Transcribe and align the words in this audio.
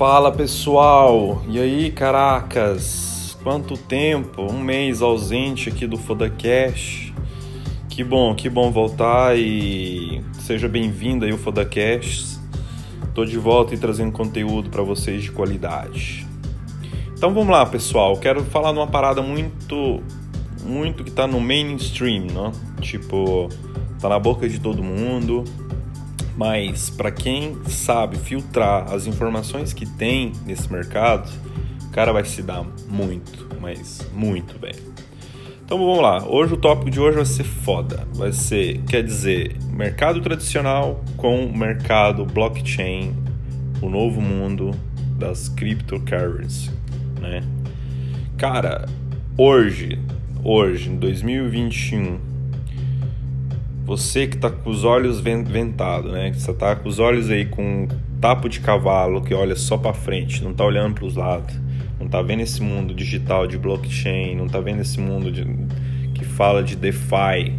Fala 0.00 0.32
pessoal, 0.32 1.42
e 1.46 1.58
aí 1.58 1.92
caracas, 1.92 3.36
quanto 3.42 3.76
tempo, 3.76 4.40
um 4.50 4.58
mês 4.58 5.02
ausente 5.02 5.68
aqui 5.68 5.86
do 5.86 5.98
Fodacast. 5.98 7.12
Que 7.86 8.02
bom, 8.02 8.34
que 8.34 8.48
bom 8.48 8.70
voltar 8.70 9.38
e 9.38 10.24
seja 10.40 10.68
bem-vindo 10.68 11.26
aí 11.26 11.32
ao 11.32 11.36
Fodacast. 11.36 12.40
Tô 13.14 13.26
de 13.26 13.36
volta 13.36 13.74
e 13.74 13.78
trazendo 13.78 14.10
conteúdo 14.10 14.70
para 14.70 14.82
vocês 14.82 15.22
de 15.22 15.30
qualidade. 15.30 16.26
Então 17.12 17.34
vamos 17.34 17.50
lá 17.50 17.66
pessoal, 17.66 18.16
quero 18.16 18.42
falar 18.42 18.72
de 18.72 18.78
uma 18.78 18.86
parada 18.86 19.20
muito, 19.20 20.02
muito 20.64 21.04
que 21.04 21.10
tá 21.10 21.26
no 21.26 21.38
mainstream, 21.38 22.22
né? 22.24 22.52
Tipo, 22.80 23.50
tá 24.00 24.08
na 24.08 24.18
boca 24.18 24.48
de 24.48 24.58
todo 24.58 24.82
mundo, 24.82 25.44
mas 26.40 26.88
para 26.88 27.10
quem 27.10 27.54
sabe 27.66 28.16
filtrar 28.16 28.90
as 28.90 29.06
informações 29.06 29.74
que 29.74 29.84
tem 29.84 30.32
nesse 30.46 30.72
mercado, 30.72 31.30
o 31.84 31.90
cara 31.90 32.14
vai 32.14 32.24
se 32.24 32.40
dar 32.40 32.64
muito, 32.88 33.46
mas 33.60 34.10
muito 34.14 34.58
bem. 34.58 34.72
Então 35.62 35.76
vamos 35.76 36.00
lá. 36.00 36.26
Hoje 36.26 36.54
o 36.54 36.56
tópico 36.56 36.90
de 36.90 36.98
hoje 36.98 37.16
vai 37.16 37.26
ser 37.26 37.44
foda. 37.44 38.08
Vai 38.14 38.32
ser, 38.32 38.80
quer 38.88 39.04
dizer, 39.04 39.54
mercado 39.70 40.18
tradicional 40.22 41.04
com 41.18 41.46
mercado 41.54 42.24
blockchain, 42.24 43.14
o 43.82 43.90
novo 43.90 44.22
mundo 44.22 44.70
das 45.18 45.46
cryptocurrencies, 45.50 46.70
né? 47.20 47.42
Cara, 48.38 48.88
hoje, 49.36 49.98
hoje 50.42 50.88
em 50.88 50.96
2021, 50.96 52.29
você 53.90 54.28
que 54.28 54.36
tá 54.36 54.48
com 54.48 54.70
os 54.70 54.84
olhos 54.84 55.18
ventados, 55.18 56.12
né? 56.12 56.32
Você 56.32 56.54
tá 56.54 56.76
com 56.76 56.88
os 56.88 57.00
olhos 57.00 57.28
aí 57.28 57.44
com 57.44 57.60
um 57.60 57.88
tapo 58.20 58.48
de 58.48 58.60
cavalo 58.60 59.20
que 59.20 59.34
olha 59.34 59.56
só 59.56 59.76
para 59.76 59.92
frente, 59.92 60.44
não 60.44 60.54
tá 60.54 60.64
olhando 60.64 60.94
para 60.94 61.04
os 61.06 61.16
lados, 61.16 61.52
não 61.98 62.06
tá 62.06 62.22
vendo 62.22 62.38
esse 62.38 62.62
mundo 62.62 62.94
digital 62.94 63.48
de 63.48 63.58
blockchain, 63.58 64.36
não 64.36 64.46
tá 64.46 64.60
vendo 64.60 64.80
esse 64.80 65.00
mundo 65.00 65.32
de, 65.32 65.44
que 66.14 66.24
fala 66.24 66.62
de 66.62 66.76
DeFi. 66.76 67.52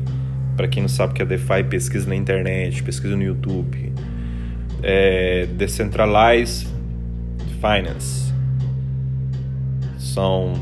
Para 0.55 0.69
quem 0.69 0.81
não 0.81 0.87
sabe 0.87 1.11
o 1.11 1.15
que 1.17 1.21
é 1.21 1.25
DeFi, 1.25 1.65
pesquisa 1.69 2.07
na 2.07 2.15
internet, 2.15 2.81
pesquisa 2.81 3.13
no 3.17 3.23
YouTube. 3.23 3.91
É, 4.81 5.47
Decentralized 5.47 6.65
Finance. 7.59 8.31
São 9.97 10.53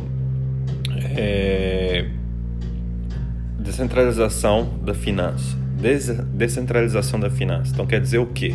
é, 1.15 2.07
descentralização 3.69 4.79
da 4.83 4.93
finança 4.93 5.57
descentralização 6.33 7.19
da 7.19 7.29
finança. 7.29 7.71
Então 7.73 7.85
quer 7.85 8.01
dizer 8.01 8.17
o 8.17 8.25
quê? 8.25 8.53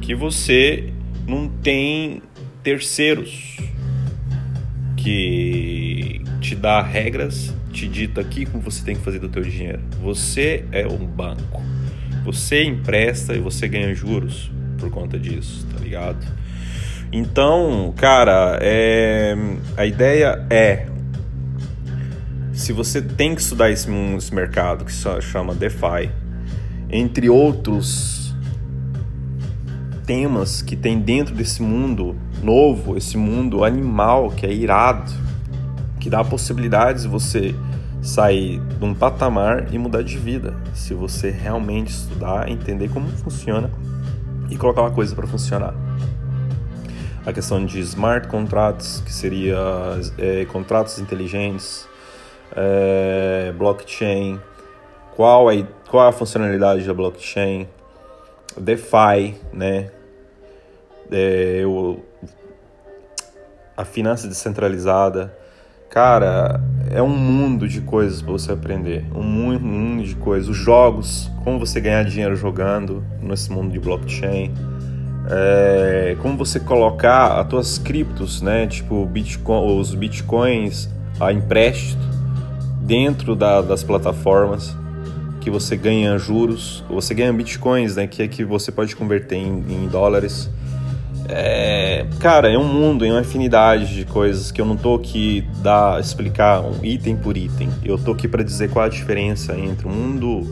Que 0.00 0.14
você 0.14 0.92
não 1.26 1.48
tem 1.48 2.22
terceiros 2.62 3.58
que 4.96 6.22
te 6.40 6.54
dá 6.54 6.80
regras, 6.82 7.54
te 7.70 7.86
dita 7.86 8.20
aqui 8.20 8.46
como 8.46 8.62
você 8.62 8.82
tem 8.82 8.96
que 8.96 9.02
fazer 9.02 9.18
do 9.18 9.28
teu 9.28 9.42
dinheiro. 9.42 9.80
Você 10.02 10.64
é 10.72 10.86
um 10.86 11.06
banco. 11.06 11.62
Você 12.24 12.64
empresta 12.64 13.34
e 13.34 13.38
você 13.38 13.68
ganha 13.68 13.94
juros 13.94 14.50
por 14.78 14.90
conta 14.90 15.18
disso, 15.18 15.66
tá 15.72 15.78
ligado? 15.80 16.26
Então, 17.12 17.92
cara, 17.96 18.58
é... 18.60 19.34
a 19.76 19.86
ideia 19.86 20.46
é 20.50 20.86
se 22.58 22.72
você 22.72 23.00
tem 23.00 23.36
que 23.36 23.40
estudar 23.40 23.70
esse, 23.70 23.88
esse 24.16 24.34
mercado 24.34 24.84
que 24.84 24.92
se 24.92 25.20
chama 25.22 25.54
DeFi, 25.54 26.10
entre 26.90 27.30
outros 27.30 28.34
temas 30.04 30.60
que 30.60 30.74
tem 30.74 30.98
dentro 30.98 31.36
desse 31.36 31.62
mundo 31.62 32.16
novo, 32.42 32.96
esse 32.96 33.16
mundo 33.16 33.62
animal 33.62 34.30
que 34.32 34.44
é 34.44 34.52
irado, 34.52 35.12
que 36.00 36.10
dá 36.10 36.24
possibilidades 36.24 37.04
de 37.04 37.08
você 37.08 37.54
sair 38.02 38.60
de 38.60 38.84
um 38.84 38.92
patamar 38.92 39.72
e 39.72 39.78
mudar 39.78 40.02
de 40.02 40.18
vida, 40.18 40.56
se 40.74 40.94
você 40.94 41.30
realmente 41.30 41.92
estudar, 41.92 42.50
entender 42.50 42.88
como 42.88 43.06
funciona 43.08 43.70
e 44.50 44.56
colocar 44.56 44.82
uma 44.82 44.90
coisa 44.90 45.14
para 45.14 45.28
funcionar. 45.28 45.74
A 47.24 47.32
questão 47.32 47.64
de 47.64 47.78
smart 47.80 48.26
contracts, 48.26 49.00
que 49.06 49.12
seria 49.12 49.56
é, 50.18 50.44
contratos 50.46 50.98
inteligentes, 50.98 51.87
é, 52.60 53.52
blockchain, 53.56 54.40
qual 55.14 55.50
é, 55.50 55.64
qual 55.88 56.06
é 56.06 56.08
a 56.08 56.12
funcionalidade 56.12 56.84
da 56.84 56.92
blockchain, 56.92 57.68
DeFi, 58.56 59.36
né? 59.52 59.90
É, 61.10 61.62
o, 61.64 62.00
a 63.76 63.84
finança 63.84 64.26
descentralizada. 64.26 65.32
Cara, 65.88 66.60
é 66.90 67.00
um 67.00 67.08
mundo 67.08 67.66
de 67.66 67.80
coisas 67.80 68.20
para 68.20 68.32
você 68.32 68.52
aprender. 68.52 69.06
Um 69.14 69.22
mundo, 69.22 70.04
de 70.04 70.16
coisas. 70.16 70.48
Os 70.48 70.56
jogos, 70.56 71.30
como 71.44 71.58
você 71.58 71.80
ganhar 71.80 72.02
dinheiro 72.04 72.36
jogando 72.36 73.02
nesse 73.22 73.50
mundo 73.50 73.72
de 73.72 73.78
blockchain. 73.78 74.52
É, 75.30 76.16
como 76.20 76.36
você 76.36 76.60
colocar 76.60 77.40
as 77.40 77.46
tuas 77.46 77.78
criptos, 77.78 78.42
né? 78.42 78.66
Tipo 78.66 79.06
Bitcoin, 79.06 79.78
os 79.78 79.94
bitcoins 79.94 80.90
a 81.18 81.32
empréstimo 81.32 82.17
dentro 82.88 83.36
da, 83.36 83.60
das 83.60 83.84
plataformas 83.84 84.74
que 85.42 85.50
você 85.50 85.76
ganha 85.76 86.16
juros, 86.18 86.82
você 86.88 87.12
ganha 87.12 87.30
bitcoins, 87.32 87.96
né? 87.96 88.06
Que 88.06 88.22
é 88.22 88.28
que 88.28 88.42
você 88.44 88.72
pode 88.72 88.96
converter 88.96 89.36
em, 89.36 89.62
em 89.68 89.86
dólares. 89.86 90.50
É, 91.28 92.06
cara, 92.18 92.50
é 92.50 92.56
um 92.56 92.64
mundo, 92.64 93.04
é 93.04 93.10
uma 93.10 93.20
infinidade 93.20 93.94
de 93.94 94.06
coisas 94.06 94.50
que 94.50 94.58
eu 94.58 94.64
não 94.64 94.78
tô 94.78 94.94
aqui 94.94 95.46
dar 95.62 96.00
explicar 96.00 96.62
um 96.62 96.82
item 96.82 97.16
por 97.16 97.36
item. 97.36 97.68
Eu 97.84 97.98
tô 97.98 98.12
aqui 98.12 98.26
para 98.26 98.42
dizer 98.42 98.70
qual 98.70 98.86
a 98.86 98.88
diferença 98.88 99.54
entre 99.54 99.86
o 99.86 99.90
mundo 99.90 100.46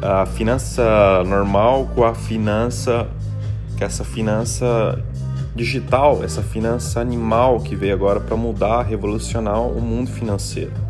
a 0.00 0.26
finança 0.26 1.22
normal 1.24 1.88
com 1.94 2.04
a 2.04 2.14
finança 2.14 3.06
que 3.76 3.84
essa 3.84 4.04
finança 4.04 4.98
digital, 5.54 6.22
essa 6.22 6.42
finança 6.42 7.00
animal 7.00 7.60
que 7.60 7.74
veio 7.74 7.94
agora 7.94 8.20
para 8.20 8.36
mudar, 8.36 8.82
revolucionar 8.82 9.60
o 9.60 9.80
mundo 9.80 10.10
financeiro. 10.10 10.85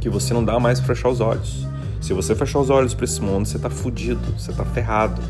Que 0.00 0.08
você 0.08 0.32
não 0.32 0.44
dá 0.44 0.58
mais 0.58 0.80
para 0.80 0.94
fechar 0.94 1.10
os 1.10 1.20
olhos. 1.20 1.66
Se 2.00 2.14
você 2.14 2.34
fechar 2.34 2.58
os 2.58 2.70
olhos 2.70 2.94
para 2.94 3.04
esse 3.04 3.20
mundo, 3.20 3.46
você 3.46 3.58
tá 3.58 3.68
fudido, 3.68 4.32
você 4.38 4.52
tá 4.52 4.64
ferrado, 4.64 5.20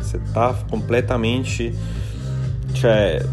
você 0.00 0.18
tá 0.34 0.54
completamente 0.70 1.74
tchê, 2.74 3.24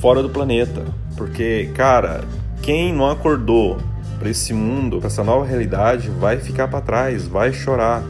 fora 0.00 0.22
do 0.22 0.28
planeta. 0.28 0.84
Porque, 1.16 1.70
cara, 1.74 2.24
quem 2.62 2.92
não 2.92 3.08
acordou 3.08 3.78
para 4.18 4.28
esse 4.28 4.52
mundo, 4.52 4.98
para 4.98 5.06
essa 5.06 5.22
nova 5.22 5.46
realidade, 5.46 6.08
vai 6.10 6.38
ficar 6.38 6.68
para 6.68 6.80
trás, 6.80 7.26
vai 7.26 7.52
chorar. 7.52 8.02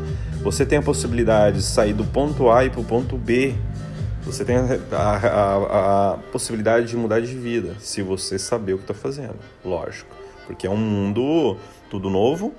Você 0.42 0.64
tem 0.64 0.78
a 0.78 0.82
possibilidade 0.82 1.58
de 1.58 1.62
sair 1.62 1.92
do 1.92 2.04
ponto 2.04 2.50
A 2.50 2.64
e 2.64 2.70
para 2.70 2.80
o 2.80 2.84
ponto 2.84 3.16
B. 3.16 3.54
Você 4.22 4.44
tem 4.44 4.56
a, 4.56 4.62
a, 4.92 5.16
a, 5.16 6.12
a, 6.12 6.16
possibilidade 6.32 6.86
de 6.86 6.96
mudar 6.96 7.20
de 7.20 7.34
vida, 7.34 7.74
se 7.78 8.02
você 8.02 8.38
saber 8.38 8.74
o 8.74 8.78
que 8.78 8.84
está 8.84 8.94
fazendo, 8.94 9.36
lógico. 9.64 10.25
Porque 10.46 10.66
é 10.66 10.70
um 10.70 10.76
mundo 10.76 11.56
tudo 11.90 12.10
novo, 12.10 12.54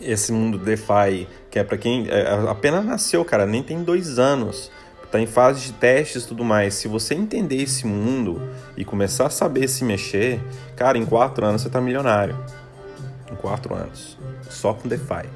esse 0.00 0.32
mundo 0.32 0.58
DeFi, 0.58 1.26
que 1.50 1.58
é 1.58 1.64
para 1.64 1.76
quem 1.76 2.08
é, 2.08 2.48
apenas 2.48 2.84
nasceu, 2.84 3.24
cara, 3.24 3.46
nem 3.46 3.62
tem 3.62 3.82
dois 3.82 4.18
anos, 4.18 4.70
tá 5.10 5.20
em 5.20 5.26
fase 5.26 5.66
de 5.66 5.72
testes 5.72 6.24
e 6.24 6.28
tudo 6.28 6.44
mais. 6.44 6.74
Se 6.74 6.88
você 6.88 7.14
entender 7.14 7.62
esse 7.62 7.86
mundo 7.86 8.40
e 8.76 8.84
começar 8.84 9.26
a 9.26 9.30
saber 9.30 9.68
se 9.68 9.84
mexer, 9.84 10.40
cara, 10.76 10.96
em 10.96 11.04
quatro 11.04 11.44
anos 11.44 11.62
você 11.62 11.68
tá 11.68 11.80
milionário. 11.80 12.36
Em 13.30 13.34
quatro 13.34 13.74
anos. 13.74 14.16
Só 14.48 14.72
com 14.72 14.88
DeFi. 14.88 15.28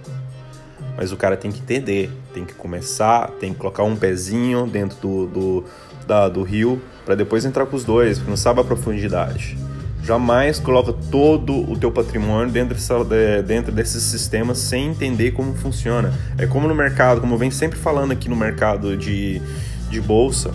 Mas 0.97 1.11
o 1.11 1.17
cara 1.17 1.37
tem 1.37 1.51
que 1.51 1.61
entender, 1.61 2.11
tem 2.33 2.45
que 2.45 2.55
começar, 2.55 3.31
tem 3.41 3.53
que 3.53 3.59
colocar 3.59 3.83
um 3.83 3.97
pezinho 3.97 4.67
dentro 4.67 4.97
do, 5.01 5.27
do, 5.27 5.65
da, 6.07 6.29
do 6.29 6.43
rio 6.43 6.81
para 7.05 7.17
depois 7.17 7.45
entrar 7.45 7.67
com 7.67 7.77
os 7.77 7.84
dois, 7.84 8.19
porque 8.19 8.31
não 8.31 8.37
sabe 8.37 8.60
a 8.60 8.65
profundidade. 8.65 9.59
Jamais 10.04 10.60
coloca 10.60 10.92
todo 11.10 11.71
o 11.71 11.78
teu 11.78 11.91
patrimônio 11.91 12.53
dentro, 12.53 12.74
dessa, 12.74 13.03
dentro 13.42 13.72
desses 13.72 14.03
sistemas 14.03 14.59
sem 14.59 14.89
entender 14.89 15.30
como 15.30 15.54
funciona. 15.54 16.12
É 16.36 16.47
como 16.47 16.68
no 16.68 16.74
mercado, 16.74 17.22
como 17.22 17.33
eu 17.33 17.39
venho 17.39 17.53
sempre 17.53 17.78
falando 17.78 18.12
aqui 18.12 18.28
no 18.28 18.36
mercado 18.36 18.98
de, 18.98 19.41
de 19.89 20.01
bolsa, 20.03 20.53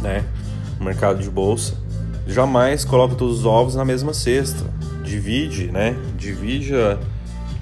né? 0.00 0.24
No 0.78 0.86
mercado 0.86 1.22
de 1.22 1.28
bolsa, 1.28 1.74
jamais 2.26 2.82
coloca 2.82 3.14
todos 3.14 3.40
os 3.40 3.44
ovos 3.44 3.74
na 3.74 3.84
mesma 3.84 4.14
cesta. 4.14 4.64
Divide, 5.04 5.66
né? 5.66 5.94
Divide 6.16 6.72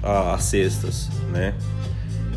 as 0.01 0.43
cestas, 0.45 1.09
né? 1.29 1.53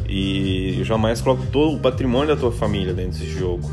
E 0.09 0.81
jamais 0.82 1.20
coloca 1.20 1.44
todo 1.53 1.77
o 1.77 1.81
patrimônio 1.81 2.35
da 2.35 2.37
tua 2.37 2.50
família 2.50 2.93
dentro 2.93 3.20
desse 3.20 3.31
jogo. 3.31 3.70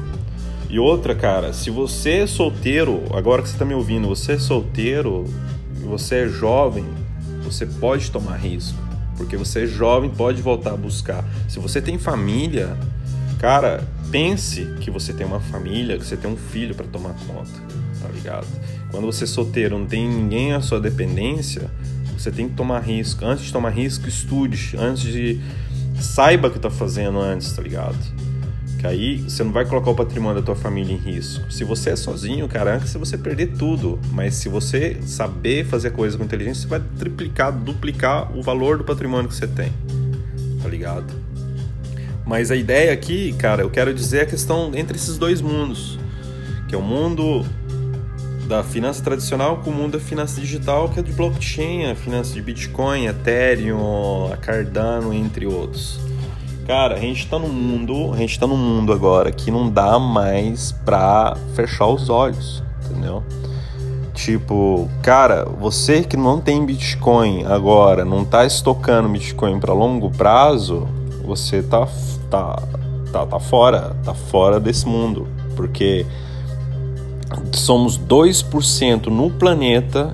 E 0.71 0.79
outra, 0.79 1.13
cara, 1.13 1.53
se 1.53 1.69
você 1.69 2.21
é 2.21 2.27
solteiro, 2.27 3.03
agora 3.13 3.43
que 3.43 3.49
você 3.49 3.55
está 3.55 3.65
me 3.65 3.75
ouvindo, 3.75 4.07
você 4.07 4.31
é 4.31 4.39
solteiro, 4.39 5.25
você 5.83 6.23
é 6.23 6.27
jovem, 6.27 6.85
você 7.43 7.65
pode 7.65 8.09
tomar 8.09 8.37
risco. 8.37 8.79
Porque 9.15 9.37
você 9.37 9.65
é 9.65 9.67
jovem, 9.67 10.09
pode 10.09 10.41
voltar 10.41 10.71
a 10.71 10.77
buscar. 10.77 11.23
Se 11.47 11.59
você 11.59 11.79
tem 11.79 11.99
família, 11.99 12.75
Cara, 13.41 13.83
pense 14.11 14.63
que 14.81 14.91
você 14.91 15.11
tem 15.11 15.25
uma 15.25 15.39
família, 15.39 15.97
que 15.97 16.05
você 16.05 16.15
tem 16.15 16.29
um 16.29 16.37
filho 16.37 16.75
para 16.75 16.85
tomar 16.85 17.15
conta, 17.25 17.49
tá 17.99 18.07
ligado? 18.13 18.45
Quando 18.91 19.07
você 19.07 19.23
é 19.23 19.27
solteiro, 19.27 19.79
não 19.79 19.87
tem 19.87 20.07
ninguém 20.07 20.53
à 20.53 20.61
sua 20.61 20.79
dependência, 20.79 21.67
você 22.15 22.29
tem 22.29 22.47
que 22.47 22.53
tomar 22.53 22.81
risco. 22.81 23.25
Antes 23.25 23.45
de 23.45 23.51
tomar 23.51 23.71
risco, 23.71 24.07
estude. 24.07 24.75
Antes 24.77 25.11
de. 25.11 25.41
Saiba 25.99 26.49
o 26.49 26.51
que 26.51 26.59
tá 26.59 26.69
fazendo 26.69 27.19
antes, 27.19 27.51
tá 27.51 27.63
ligado? 27.63 27.97
Que 28.81 28.87
aí 28.87 29.17
você 29.17 29.43
não 29.43 29.51
vai 29.51 29.63
colocar 29.63 29.91
o 29.91 29.95
patrimônio 29.95 30.41
da 30.41 30.43
tua 30.43 30.55
família 30.55 30.91
em 30.91 30.97
risco. 30.97 31.53
Se 31.53 31.63
você 31.63 31.91
é 31.91 31.95
sozinho, 31.95 32.47
cara, 32.47 32.77
antes 32.77 32.91
você 32.95 33.15
perder 33.15 33.51
tudo. 33.55 33.99
Mas 34.11 34.33
se 34.33 34.49
você 34.49 34.97
saber 35.03 35.67
fazer 35.67 35.89
a 35.89 35.91
coisa 35.91 36.17
com 36.17 36.23
inteligência, 36.23 36.63
você 36.63 36.67
vai 36.67 36.81
triplicar, 36.97 37.51
duplicar 37.51 38.35
o 38.35 38.41
valor 38.41 38.79
do 38.79 38.83
patrimônio 38.83 39.29
que 39.29 39.35
você 39.35 39.45
tem. 39.45 39.71
Tá 40.63 40.67
ligado? 40.67 41.13
Mas 42.25 42.49
a 42.49 42.55
ideia 42.55 42.91
aqui, 42.91 43.33
cara, 43.33 43.61
eu 43.61 43.69
quero 43.69 43.93
dizer 43.93 44.21
a 44.21 44.25
questão 44.25 44.71
entre 44.73 44.97
esses 44.97 45.15
dois 45.15 45.41
mundos. 45.41 45.99
Que 46.67 46.73
é 46.73 46.77
o 46.77 46.81
mundo 46.81 47.45
da 48.47 48.63
finança 48.63 49.03
tradicional 49.03 49.57
com 49.57 49.69
o 49.69 49.73
mundo 49.75 49.91
da 49.91 50.03
finança 50.03 50.41
digital, 50.41 50.89
que 50.89 50.99
é 50.99 51.03
de 51.03 51.11
blockchain, 51.11 51.85
a 51.85 51.93
finança 51.93 52.33
de 52.33 52.41
Bitcoin, 52.41 53.05
Ethereum, 53.05 54.33
a 54.33 54.37
Cardano, 54.37 55.13
entre 55.13 55.45
outros. 55.45 55.99
Cara, 56.65 56.95
a 56.95 56.99
gente 56.99 57.27
tá 57.27 57.39
num 57.39 57.49
mundo, 57.49 58.13
a 58.13 58.17
gente 58.17 58.39
tá 58.39 58.45
num 58.45 58.57
mundo 58.57 58.93
agora 58.93 59.31
que 59.31 59.49
não 59.49 59.69
dá 59.69 59.97
mais 59.97 60.71
pra 60.71 61.35
fechar 61.55 61.87
os 61.87 62.09
olhos, 62.09 62.63
entendeu? 62.85 63.23
Tipo, 64.13 64.87
cara, 65.01 65.45
você 65.45 66.03
que 66.03 66.15
não 66.15 66.39
tem 66.39 66.63
Bitcoin 66.63 67.43
agora, 67.45 68.05
não 68.05 68.23
tá 68.23 68.45
estocando 68.45 69.09
Bitcoin 69.09 69.59
para 69.59 69.73
longo 69.73 70.11
prazo, 70.11 70.87
você 71.25 71.63
tá, 71.63 71.87
tá, 72.29 72.61
tá, 73.11 73.25
tá 73.25 73.39
fora, 73.39 73.95
tá 74.03 74.13
fora 74.13 74.59
desse 74.59 74.87
mundo, 74.87 75.27
porque 75.55 76.05
somos 77.53 77.97
2% 77.97 79.07
no 79.07 79.31
planeta, 79.31 80.13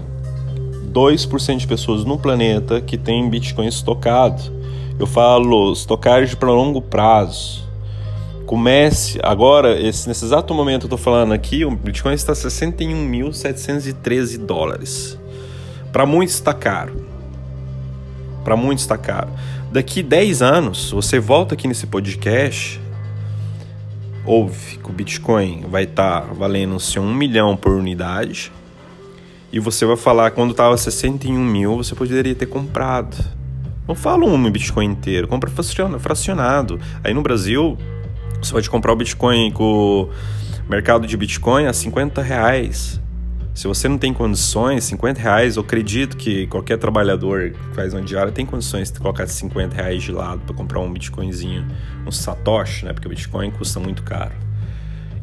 2% 0.93 1.57
de 1.57 1.67
pessoas 1.67 2.05
no 2.05 2.17
planeta 2.17 2.79
que 2.79 2.97
tem 2.97 3.29
Bitcoin 3.29 3.67
estocado. 3.67 4.56
Eu 4.99 5.05
falo 5.05 5.71
estocagem 5.73 6.35
para 6.35 6.49
longo 6.49 6.81
prazo. 6.81 7.63
Comece 8.47 9.19
agora, 9.21 9.79
esse, 9.79 10.07
nesse 10.07 10.25
exato 10.25 10.55
momento 10.55 10.83
eu 10.83 10.87
estou 10.87 10.97
falando 10.97 11.33
aqui, 11.33 11.63
o 11.63 11.69
Bitcoin 11.69 12.15
está 12.15 12.33
61.713 12.33 14.37
dólares. 14.37 15.19
Para 15.91 16.07
muitos 16.07 16.35
está 16.35 16.53
caro. 16.53 17.05
Para 18.43 18.55
muitos 18.55 18.85
está 18.85 18.97
caro. 18.97 19.29
Daqui 19.71 20.01
10 20.01 20.41
anos, 20.41 20.91
você 20.91 21.19
volta 21.19 21.53
aqui 21.53 21.67
nesse 21.67 21.85
podcast, 21.85 22.81
ouve 24.25 24.77
que 24.77 24.89
o 24.89 24.93
Bitcoin 24.93 25.65
vai 25.69 25.83
estar 25.83 26.21
tá 26.21 26.33
valendo-se 26.33 26.97
um 26.97 27.13
milhão 27.13 27.55
por 27.55 27.73
unidade 27.73 28.51
e 29.51 29.59
você 29.59 29.85
vai 29.85 29.95
falar 29.95 30.31
quando 30.31 30.49
estava 30.51 30.75
61 30.75 31.37
mil, 31.37 31.77
você 31.77 31.93
poderia 31.93 32.33
ter 32.33 32.47
comprado. 32.47 33.36
Não 33.87 33.95
fala 33.95 34.25
um 34.25 34.51
Bitcoin 34.51 34.87
inteiro, 34.87 35.27
compra 35.27 35.49
fracionado. 35.49 36.79
Aí 37.03 37.13
no 37.13 37.21
Brasil, 37.21 37.77
você 38.41 38.51
pode 38.51 38.69
comprar 38.69 38.91
o 38.91 38.95
Bitcoin 38.95 39.49
com 39.51 40.09
o 40.65 40.69
mercado 40.69 41.07
de 41.07 41.15
Bitcoin 41.15 41.65
a 41.65 41.73
50 41.73 42.21
reais. 42.21 42.99
Se 43.55 43.65
você 43.65 43.87
não 43.87 43.97
tem 43.97 44.13
condições, 44.13 44.83
50 44.83 45.19
reais, 45.19 45.55
eu 45.55 45.63
acredito 45.63 46.15
que 46.17 46.45
qualquer 46.47 46.77
trabalhador 46.77 47.51
que 47.51 47.75
faz 47.75 47.93
uma 47.93 48.01
diária 48.03 48.31
tem 48.31 48.45
condições 48.45 48.91
de 48.91 48.99
colocar 48.99 49.25
50 49.25 49.75
reais 49.75 50.03
de 50.03 50.11
lado 50.11 50.41
para 50.41 50.53
comprar 50.53 50.79
um 50.79 50.91
Bitcoinzinho, 50.91 51.65
um 52.05 52.11
Satoshi, 52.11 52.85
né? 52.85 52.93
Porque 52.93 53.07
o 53.07 53.09
Bitcoin 53.09 53.49
custa 53.49 53.79
muito 53.79 54.03
caro. 54.03 54.35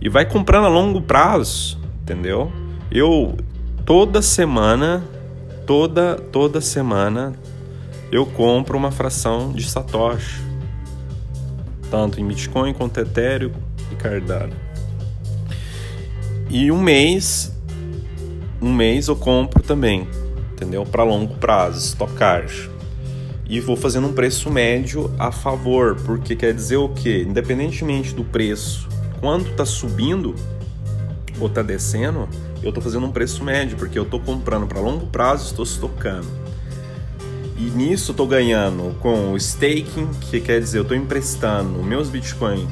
E 0.01 0.09
vai 0.09 0.25
comprando 0.25 0.65
a 0.65 0.69
longo 0.69 1.01
prazo, 1.01 1.79
entendeu? 2.03 2.51
Eu 2.91 3.37
toda 3.85 4.21
semana, 4.21 5.05
toda 5.65 6.17
toda 6.17 6.61
semana 6.61 7.35
eu 8.15 8.25
compro 8.25 8.79
uma 8.79 8.93
fração 8.93 9.51
de 9.51 9.69
Satoshi, 9.69 10.41
tanto 11.91 12.21
em 12.21 12.29
Bitcoin 12.29 12.73
quanto 12.73 13.01
Ethereum 13.01 13.51
e 13.91 13.97
Cardano. 13.97 14.53
E 16.49 16.71
um 16.71 16.81
mês, 16.81 17.53
um 18.63 18.73
mês 18.73 19.09
eu 19.09 19.17
compro 19.17 19.61
também, 19.65 20.07
entendeu? 20.53 20.87
Para 20.87 21.03
longo 21.03 21.35
prazo, 21.39 21.81
estocagem. 21.81 22.71
E 23.47 23.59
vou 23.59 23.77
fazendo 23.77 24.07
um 24.07 24.13
preço 24.13 24.49
médio 24.49 25.13
a 25.19 25.33
favor, 25.33 25.97
porque 25.97 26.37
quer 26.37 26.55
dizer 26.55 26.77
o 26.77 26.91
quê? 26.91 27.27
Independentemente 27.29 28.15
do 28.15 28.23
preço, 28.23 28.89
quando 29.19 29.51
está 29.51 29.67
subindo 29.67 30.37
ou 31.41 31.49
está 31.49 31.63
descendo, 31.63 32.29
eu 32.63 32.69
estou 32.69 32.81
fazendo 32.81 33.07
um 33.07 33.11
preço 33.11 33.43
médio, 33.43 33.77
porque 33.77 33.99
eu 33.99 34.05
estou 34.05 34.21
comprando 34.21 34.69
para 34.69 34.79
longo 34.79 35.09
prazo, 35.09 35.47
estou 35.47 35.65
estocando. 35.65 36.44
E 37.65 37.71
nisso 37.71 38.15
eu 38.19 38.27
ganhando 38.27 38.95
com 39.01 39.33
o 39.33 39.39
staking, 39.39 40.13
que 40.21 40.39
quer 40.39 40.61
dizer 40.61 40.77
eu 40.77 40.83
estou 40.83 40.95
emprestando 40.95 41.83
meus 41.83 42.11
Bitcoin 42.11 42.69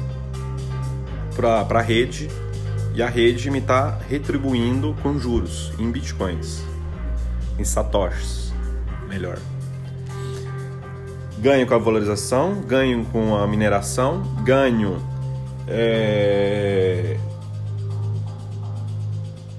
para 1.35 1.79
a 1.79 1.81
rede 1.81 2.29
e 2.93 3.01
a 3.01 3.09
rede 3.09 3.49
me 3.49 3.57
está 3.57 3.97
retribuindo 4.07 4.95
com 5.01 5.17
juros 5.17 5.73
em 5.79 5.91
Bitcoins, 5.91 6.63
em 7.57 7.63
satoshis, 7.63 8.53
melhor. 9.09 9.39
Ganho 11.39 11.65
com 11.65 11.73
a 11.73 11.79
valorização, 11.79 12.61
ganho 12.61 13.03
com 13.05 13.35
a 13.35 13.47
mineração, 13.47 14.21
ganho 14.43 15.01
é, 15.67 17.17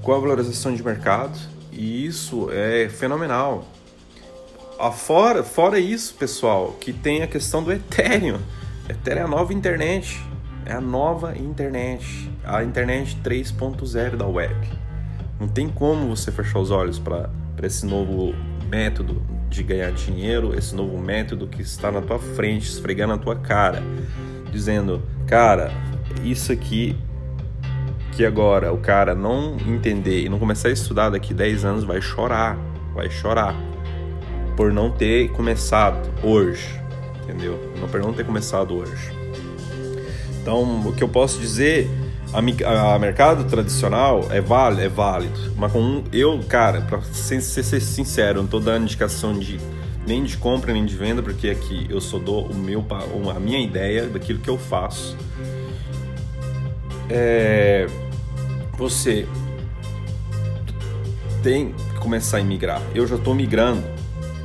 com 0.01 0.15
a 0.15 0.19
valorização 0.21 0.73
de 0.73 0.85
mercado 0.85 1.37
e 1.73 2.07
isso 2.07 2.51
é 2.53 2.89
fenomenal 2.89 3.74
fora, 4.91 5.43
fora 5.43 5.79
isso, 5.79 6.15
pessoal, 6.15 6.77
que 6.81 6.93
tem 6.93 7.23
a 7.23 7.27
questão 7.27 7.63
do 7.63 7.73
Ethereum. 7.73 8.39
Ethereum 8.89 9.23
é 9.23 9.25
a 9.25 9.29
nova 9.29 9.53
internet. 9.53 10.21
É 10.67 10.73
a 10.73 10.81
nova 10.81 11.37
internet. 11.37 12.31
A 12.45 12.63
internet 12.63 13.17
3.0 13.23 14.17
da 14.17 14.27
web. 14.27 14.55
Não 15.39 15.49
tem 15.49 15.69
como 15.69 16.15
você 16.15 16.33
fechar 16.33 16.59
os 16.59 16.71
olhos 16.71 16.99
para 16.99 17.31
esse 17.63 17.87
novo 17.87 18.35
método 18.69 19.23
de 19.49 19.63
ganhar 19.63 19.93
dinheiro, 19.93 20.57
esse 20.59 20.75
novo 20.75 20.99
método 20.99 21.47
que 21.47 21.63
está 21.63 21.93
na 21.93 22.01
tua 22.01 22.19
frente, 22.19 22.69
esfregando 22.69 23.17
na 23.17 23.19
tua 23.19 23.37
cara, 23.37 23.83
dizendo, 24.51 25.03
cara, 25.27 25.71
isso 26.25 26.51
aqui 26.51 26.97
que 28.13 28.25
agora 28.25 28.73
o 28.73 28.79
cara 28.79 29.15
não 29.15 29.57
entender 29.67 30.25
e 30.25 30.29
não 30.29 30.39
começar 30.39 30.69
a 30.69 30.73
estudar 30.73 31.11
daqui 31.11 31.35
10 31.35 31.65
anos 31.65 31.85
vai 31.85 32.01
chorar, 32.01 32.57
vai 32.95 33.11
chorar 33.11 33.55
por 34.57 34.73
não 34.73 34.91
ter 34.91 35.31
começado 35.31 36.09
hoje, 36.23 36.81
entendeu? 37.23 37.73
Não 37.81 37.89
por 37.89 38.01
não 38.01 38.13
ter 38.13 38.25
começado 38.25 38.75
hoje. 38.75 39.13
Então, 40.41 40.87
o 40.87 40.93
que 40.93 41.03
eu 41.03 41.09
posso 41.09 41.39
dizer, 41.39 41.89
a, 42.33 42.95
a 42.95 42.99
mercado 42.99 43.45
tradicional 43.45 44.27
é 44.31 44.41
válido, 44.41 44.83
é 44.83 44.89
válido, 44.89 45.53
mas 45.57 45.73
com 45.73 46.05
eu, 46.13 46.39
cara, 46.49 46.83
para 46.83 47.01
ser, 47.03 47.41
ser, 47.41 47.81
sincero, 47.81 48.43
não 48.43 48.47
tô 48.47 48.61
dando 48.61 48.83
indicação 48.83 49.39
de 49.39 49.59
nem 50.07 50.23
de 50.23 50.37
compra 50.37 50.73
nem 50.73 50.85
de 50.85 50.95
venda, 50.95 51.23
porque 51.23 51.49
aqui 51.49 51.87
eu 51.89 52.01
só 52.01 52.19
dou 52.19 52.47
o 52.47 52.55
meu 52.55 52.85
a 53.35 53.41
minha 53.41 53.59
ideia 53.59 54.07
daquilo 54.07 54.39
que 54.39 54.51
eu 54.51 54.59
faço. 54.59 55.17
É, 57.09 57.87
você 58.77 59.27
tem 61.43 61.73
que 61.73 62.01
começar 62.01 62.39
a 62.39 62.45
migrar. 62.45 62.83
Eu 62.95 63.07
já 63.07 63.17
estou 63.17 63.35
migrando 63.35 63.94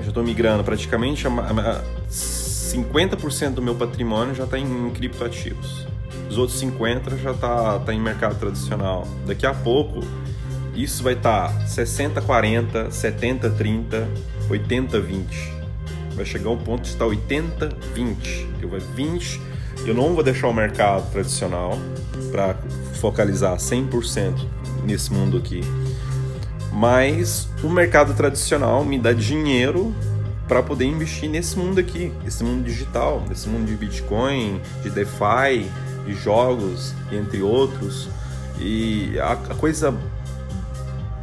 já 0.02 0.10
estou 0.10 0.24
migrando 0.24 0.64
praticamente 0.64 1.28
a, 1.28 1.30
a 1.30 1.84
50% 2.10 3.52
do 3.52 3.62
meu 3.62 3.76
patrimônio 3.76 4.36
já 4.36 4.44
está 4.44 4.58
em, 4.58 4.90
criptoativos. 4.92 5.88
Os 6.30 6.38
outros 6.38 6.62
50% 6.62 7.18
já 7.18 7.32
está 7.32 7.80
tá 7.80 7.94
em 7.94 8.00
mercado 8.00 8.38
tradicional. 8.40 9.08
Daqui 9.26 9.46
a 9.46 9.54
pouco 9.54 10.02
isso 10.76 11.04
vai 11.04 11.14
estar 11.14 11.52
tá 11.52 11.66
60 11.66 12.22
40, 12.22 12.92
70 12.92 13.50
30, 13.50 14.08
80 14.50 15.00
20. 15.00 15.54
Vai 16.16 16.26
chegar 16.26 16.50
um 16.52 16.58
ponto 16.58 16.84
de 16.84 16.90
estar 16.90 17.06
80 17.06 17.70
20. 17.94 18.50
Eu 18.62 18.70
vai 18.70 18.80
20, 18.80 19.42
eu 19.86 19.94
não 19.94 20.14
vou 20.14 20.24
deixar 20.24 20.48
o 20.48 20.54
mercado 20.54 21.10
tradicional 21.12 21.78
para 22.32 22.56
focalizar 23.00 23.58
100% 23.58 24.46
nesse 24.86 25.12
mundo 25.12 25.38
aqui 25.38 25.62
mas 26.72 27.48
o 27.64 27.70
mercado 27.70 28.14
tradicional 28.14 28.84
me 28.86 29.00
dá 29.00 29.14
dinheiro 29.14 29.94
para 30.48 30.64
poder 30.64 30.86
investir 30.86 31.30
nesse 31.30 31.58
mundo 31.58 31.80
aqui, 31.80 32.12
esse 32.26 32.44
mundo 32.44 32.64
digital, 32.64 33.24
nesse 33.28 33.48
mundo 33.48 33.68
de 33.68 33.76
Bitcoin, 33.76 34.60
de 34.82 34.90
DeFi, 34.90 35.70
de 36.06 36.14
jogos, 36.16 36.94
entre 37.12 37.42
outros. 37.42 38.10
E 38.60 39.18
a, 39.20 39.34
a 39.34 39.56
coisa 39.56 39.96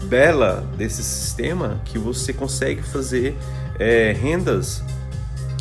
bela 0.05 0.65
desse 0.76 1.03
sistema 1.03 1.81
que 1.85 1.99
você 1.99 2.33
consegue 2.33 2.83
fazer 2.83 3.37
é, 3.79 4.12
rendas, 4.12 4.83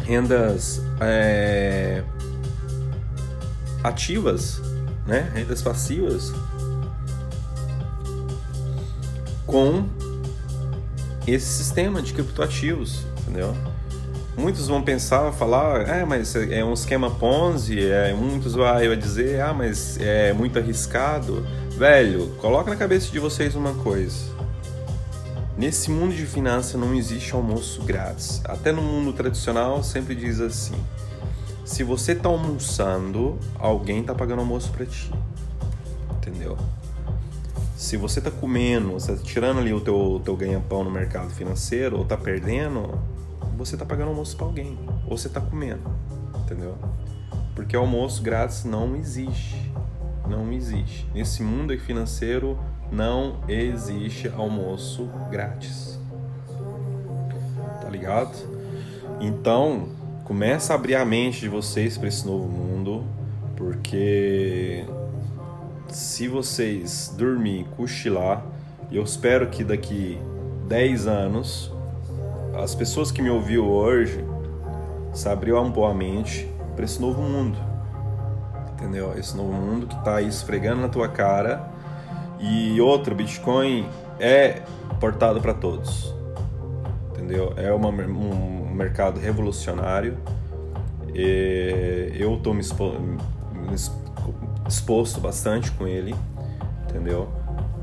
rendas 0.03 0.81
é, 0.99 2.03
ativas, 3.83 4.61
né? 5.07 5.31
Rendas 5.33 5.61
passivas 5.61 6.31
com 9.55 9.85
esse 11.25 11.45
sistema 11.45 12.01
de 12.01 12.11
criptoativos, 12.11 13.05
entendeu? 13.21 13.55
Muitos 14.37 14.67
vão 14.67 14.81
pensar, 14.81 15.31
falar, 15.31 15.87
é, 15.87 16.03
mas 16.03 16.35
é 16.35 16.61
um 16.61 16.73
esquema 16.73 17.09
Ponzi, 17.09 17.79
é, 17.79 18.13
muitos 18.13 18.53
vão 18.53 18.97
dizer, 18.97 19.39
ah, 19.39 19.53
mas 19.53 19.97
é 19.97 20.33
muito 20.33 20.59
arriscado. 20.59 21.47
Velho, 21.77 22.35
coloca 22.41 22.69
na 22.69 22.75
cabeça 22.75 23.09
de 23.09 23.17
vocês 23.17 23.55
uma 23.55 23.73
coisa. 23.75 24.25
Nesse 25.57 25.89
mundo 25.89 26.13
de 26.13 26.25
finanças 26.25 26.75
não 26.77 26.93
existe 26.93 27.33
almoço 27.33 27.81
grátis. 27.83 28.41
Até 28.43 28.73
no 28.73 28.81
mundo 28.81 29.13
tradicional 29.13 29.81
sempre 29.83 30.15
diz 30.15 30.41
assim: 30.41 30.75
se 31.63 31.81
você 31.81 32.11
está 32.11 32.27
almoçando, 32.27 33.39
alguém 33.57 34.01
está 34.01 34.13
pagando 34.13 34.39
almoço 34.39 34.69
para 34.73 34.85
ti. 34.85 35.09
Entendeu? 36.17 36.57
Se 37.85 37.97
você 37.97 38.17
está 38.17 38.31
comendo, 38.31 38.93
você 38.93 39.11
está 39.11 39.23
tirando 39.23 39.59
ali 39.59 39.71
o 39.71 39.79
teu, 39.79 40.19
teu 40.25 40.35
ganha-pão 40.35 40.83
no 40.83 40.89
mercado 40.89 41.29
financeiro 41.29 41.97
ou 41.97 42.01
está 42.01 42.17
perdendo, 42.17 42.99
você 43.55 43.75
está 43.75 43.85
pagando 43.85 44.07
almoço 44.09 44.35
para 44.35 44.47
alguém. 44.47 44.75
Ou 45.07 45.15
você 45.15 45.27
está 45.27 45.39
comendo. 45.39 45.83
Entendeu? 46.39 46.75
Porque 47.53 47.75
almoço 47.75 48.23
grátis 48.23 48.65
não 48.65 48.95
existe. 48.95 49.71
Não 50.27 50.51
existe. 50.51 51.07
Nesse 51.13 51.43
mundo 51.43 51.77
financeiro, 51.77 52.57
não 52.91 53.41
existe 53.47 54.29
almoço 54.29 55.07
grátis. 55.29 55.99
Tá 57.83 57.87
ligado? 57.87 58.35
Então, 59.21 59.89
começa 60.23 60.73
a 60.73 60.75
abrir 60.75 60.95
a 60.95 61.05
mente 61.05 61.41
de 61.41 61.49
vocês 61.49 61.99
para 61.99 62.07
esse 62.07 62.25
novo 62.25 62.47
mundo, 62.47 63.03
porque 63.55 64.83
se 65.89 66.27
vocês 66.27 67.13
dormir, 67.17 67.65
cochilar, 67.75 68.43
eu 68.91 69.03
espero 69.03 69.47
que 69.47 69.63
daqui 69.63 70.19
10 70.67 71.07
anos 71.07 71.71
as 72.61 72.73
pessoas 72.73 73.11
que 73.11 73.21
me 73.21 73.29
ouviu 73.29 73.65
hoje 73.65 74.23
se 75.13 75.27
abriu 75.27 75.59
um 75.61 75.71
pouco 75.71 75.89
a 75.89 75.93
mente 75.93 76.49
para 76.75 76.85
esse 76.85 76.99
novo 77.01 77.21
mundo. 77.21 77.57
Entendeu? 78.73 79.13
Esse 79.17 79.35
novo 79.35 79.53
mundo 79.53 79.87
que 79.87 79.95
está 79.95 80.17
aí 80.17 80.27
esfregando 80.27 80.81
na 80.81 80.89
tua 80.89 81.07
cara 81.07 81.69
e 82.39 82.79
outro, 82.81 83.15
Bitcoin 83.15 83.87
é 84.19 84.61
portado 84.99 85.41
para 85.41 85.53
todos. 85.53 86.13
Entendeu? 87.11 87.53
É 87.55 87.71
uma, 87.71 87.89
um 87.89 88.73
mercado 88.73 89.19
revolucionário. 89.19 90.17
E 91.13 92.11
eu 92.15 92.35
estou 92.35 92.53
me, 92.53 92.59
expo, 92.59 92.93
me 93.53 93.73
exposto 94.67 95.19
bastante 95.19 95.71
com 95.71 95.87
ele, 95.87 96.15
entendeu? 96.89 97.29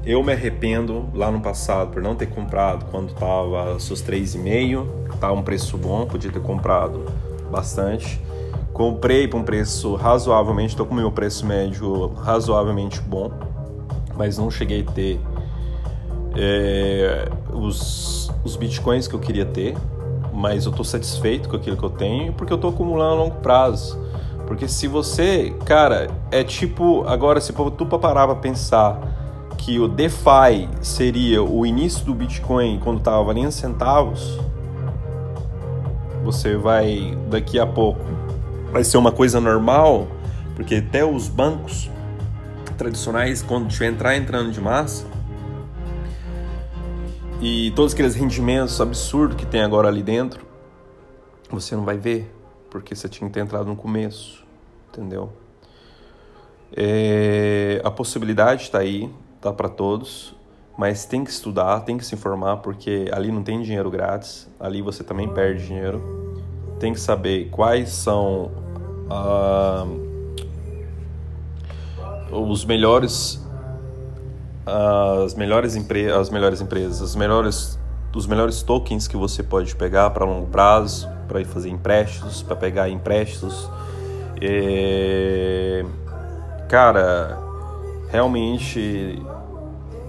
Eu 0.04 0.22
me 0.22 0.32
arrependo 0.32 1.08
lá 1.14 1.30
no 1.30 1.40
passado 1.40 1.92
por 1.92 2.02
não 2.02 2.16
ter 2.16 2.26
comprado 2.26 2.86
quando 2.90 3.14
tava 3.14 3.78
seus 3.78 4.02
3,5, 4.02 5.18
tá 5.20 5.30
um 5.30 5.42
preço 5.42 5.78
bom, 5.78 6.06
podia 6.06 6.30
ter 6.30 6.42
comprado 6.42 7.04
bastante. 7.50 8.20
Comprei 8.72 9.28
por 9.28 9.38
um 9.38 9.44
preço 9.44 9.94
razoavelmente, 9.94 10.70
estou 10.70 10.86
com 10.86 10.94
meu 10.94 11.12
preço 11.12 11.46
médio 11.46 12.08
razoavelmente 12.14 13.00
bom 13.00 13.30
mas 14.16 14.38
não 14.38 14.50
cheguei 14.50 14.84
a 14.86 14.92
ter 14.92 15.20
é, 16.36 17.28
os, 17.52 18.30
os 18.44 18.56
bitcoins 18.56 19.06
que 19.06 19.14
eu 19.14 19.18
queria 19.20 19.44
ter, 19.44 19.76
mas 20.32 20.64
eu 20.64 20.70
estou 20.70 20.84
satisfeito 20.84 21.48
com 21.48 21.56
aquilo 21.56 21.76
que 21.76 21.84
eu 21.84 21.90
tenho 21.90 22.32
porque 22.32 22.52
eu 22.52 22.56
estou 22.56 22.70
acumulando 22.70 23.12
a 23.12 23.24
longo 23.24 23.36
prazo. 23.36 24.00
Porque 24.52 24.68
se 24.68 24.86
você, 24.86 25.50
cara, 25.64 26.10
é 26.30 26.44
tipo, 26.44 27.04
agora 27.08 27.40
se 27.40 27.54
tu 27.54 27.86
parar 27.86 28.26
para 28.26 28.36
pensar 28.36 29.00
que 29.56 29.80
o 29.80 29.88
DeFi 29.88 30.68
seria 30.82 31.42
o 31.42 31.64
início 31.64 32.04
do 32.04 32.12
Bitcoin 32.12 32.78
quando 32.78 32.98
estava 32.98 33.24
valendo 33.24 33.50
centavos, 33.50 34.38
você 36.22 36.54
vai 36.54 37.16
daqui 37.30 37.58
a 37.58 37.66
pouco 37.66 38.04
vai 38.70 38.84
ser 38.84 38.98
uma 38.98 39.10
coisa 39.10 39.40
normal, 39.40 40.06
porque 40.54 40.74
até 40.74 41.02
os 41.02 41.30
bancos 41.30 41.90
tradicionais, 42.76 43.40
quando 43.40 43.68
tiver 43.68 43.86
entrar 43.86 44.18
entrando 44.18 44.52
de 44.52 44.60
massa, 44.60 45.06
e 47.40 47.70
todos 47.70 47.94
aqueles 47.94 48.14
rendimentos 48.14 48.78
absurdos 48.82 49.34
que 49.34 49.46
tem 49.46 49.62
agora 49.62 49.88
ali 49.88 50.02
dentro, 50.02 50.44
você 51.50 51.74
não 51.74 51.86
vai 51.86 51.96
ver, 51.96 52.30
porque 52.68 52.94
você 52.94 53.08
tinha 53.08 53.28
que 53.28 53.32
ter 53.32 53.40
entrado 53.40 53.64
no 53.64 53.76
começo, 53.76 54.41
entendeu? 54.92 55.32
É, 56.74 57.80
a 57.84 57.90
possibilidade 57.90 58.62
está 58.62 58.78
aí, 58.78 59.10
tá 59.40 59.52
para 59.52 59.68
todos, 59.68 60.34
mas 60.76 61.04
tem 61.04 61.24
que 61.24 61.30
estudar, 61.30 61.80
tem 61.80 61.96
que 61.96 62.04
se 62.04 62.14
informar, 62.14 62.58
porque 62.58 63.08
ali 63.12 63.32
não 63.32 63.42
tem 63.42 63.60
dinheiro 63.62 63.90
grátis, 63.90 64.48
ali 64.60 64.82
você 64.82 65.02
também 65.02 65.28
perde 65.28 65.66
dinheiro. 65.66 66.30
Tem 66.78 66.92
que 66.92 67.00
saber 67.00 67.48
quais 67.50 67.90
são 67.90 68.50
uh, 69.08 69.86
os 72.30 72.64
melhores 72.64 73.42
as 74.64 75.34
melhores, 75.34 75.76
as 76.16 76.30
melhores 76.30 76.60
empresas, 76.60 77.02
as 77.02 77.16
melhores, 77.16 77.78
os 78.14 78.26
melhores 78.26 78.62
tokens 78.62 79.08
que 79.08 79.16
você 79.16 79.42
pode 79.42 79.74
pegar 79.74 80.10
para 80.10 80.24
longo 80.24 80.46
prazo, 80.46 81.08
para 81.26 81.40
ir 81.40 81.44
fazer 81.44 81.68
empréstimos, 81.68 82.42
para 82.42 82.54
pegar 82.56 82.88
empréstimos. 82.88 83.68
É... 84.44 85.84
Cara, 86.68 87.38
realmente 88.10 89.22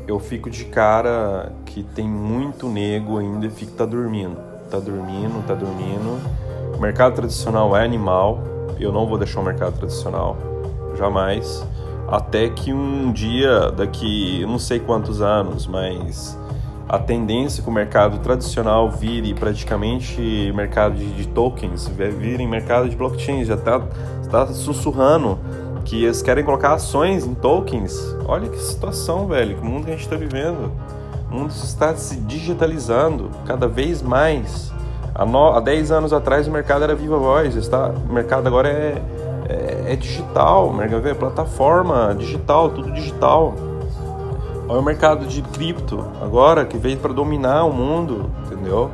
eu 0.08 0.20
fico 0.20 0.50
de 0.50 0.66
cara 0.66 1.52
que 1.66 1.84
tem 1.84 2.08
muito 2.08 2.68
nego 2.68 3.20
ainda 3.20 3.48
que 3.48 3.68
tá 3.68 3.86
dormindo. 3.86 4.38
Tá 4.72 4.80
dormindo, 4.80 5.46
tá 5.46 5.54
dormindo. 5.54 6.20
O 6.76 6.82
mercado 6.82 7.14
tradicional 7.14 7.78
é 7.78 7.86
animal. 7.86 8.40
Eu 8.80 8.92
não 8.92 9.06
vou 9.06 9.20
deixar 9.20 9.40
o 9.40 9.44
mercado 9.44 9.78
tradicional. 9.78 10.36
Jamais 10.98 11.64
até 12.08 12.50
que 12.50 12.74
um 12.74 13.12
dia, 13.12 13.72
daqui 13.72 14.46
não 14.46 14.60
sei 14.60 14.80
quantos 14.80 15.22
anos, 15.22 15.66
mas 15.66 16.38
a 16.88 17.00
tendência 17.00 17.64
que 17.64 17.70
o 17.70 17.72
mercado 17.72 18.20
tradicional 18.20 18.90
vire 18.90 19.34
praticamente 19.34 20.52
mercado 20.54 20.96
de, 20.96 21.06
de 21.14 21.28
tokens, 21.28 21.88
vire 21.88 22.46
mercado 22.46 22.90
de 22.90 22.96
blockchain, 22.96 23.44
já 23.46 23.56
está 23.56 23.82
tá 24.30 24.48
sussurrando 24.48 25.40
que 25.86 26.04
eles 26.04 26.22
querem 26.22 26.44
colocar 26.44 26.74
ações 26.74 27.26
em 27.26 27.34
tokens. 27.34 27.98
Olha 28.26 28.48
que 28.48 28.58
situação, 28.58 29.28
velho, 29.28 29.58
que 29.58 29.66
mundo 29.66 29.86
que 29.86 29.92
a 29.92 29.94
gente 29.94 30.04
está 30.04 30.16
vivendo. 30.16 30.72
O 31.32 31.36
mundo 31.36 31.50
está 31.50 31.96
se 31.96 32.18
digitalizando 32.18 33.30
cada 33.46 33.68
vez 33.68 34.02
mais. 34.02 34.72
Há, 35.16 35.26
no, 35.26 35.50
há 35.50 35.60
10 35.60 35.92
anos 35.92 36.14
atrás 36.14 36.48
o 36.48 36.52
mercado 36.52 36.84
era 36.84 36.96
viva 36.96 37.18
voz, 37.18 37.56
está, 37.56 37.90
o 37.90 38.14
mercado 38.14 38.48
agora 38.48 38.70
é 38.70 39.02
é, 39.48 39.94
é 39.94 39.96
digital, 39.96 40.74
é 40.82 41.14
plataforma 41.14 42.16
digital, 42.18 42.70
tudo 42.70 42.92
digital. 42.92 43.54
Olha 44.68 44.80
o 44.80 44.84
mercado 44.84 45.26
de 45.26 45.42
cripto 45.42 46.06
agora 46.22 46.66
que 46.66 46.78
veio 46.78 46.98
para 46.98 47.12
dominar 47.12 47.66
o 47.66 47.74
mundo, 47.74 48.30
entendeu? 48.46 48.90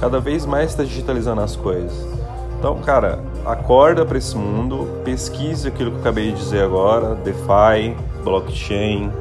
Cada 0.00 0.18
vez 0.18 0.44
mais 0.44 0.70
está 0.70 0.82
digitalizando 0.82 1.40
as 1.40 1.54
coisas. 1.54 2.06
Então, 2.58 2.78
cara, 2.80 3.22
acorda 3.44 4.04
para 4.04 4.18
esse 4.18 4.36
mundo, 4.36 5.02
pesquise 5.04 5.68
aquilo 5.68 5.92
que 5.92 5.96
eu 5.96 6.00
acabei 6.00 6.32
de 6.32 6.38
dizer 6.38 6.64
agora, 6.64 7.14
DeFi, 7.14 7.96
blockchain, 8.24 9.12